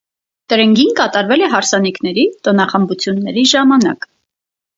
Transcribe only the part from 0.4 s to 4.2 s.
Տրնգին կատարվել է հարսանիքների, տոնախմբությունների ժամանակ։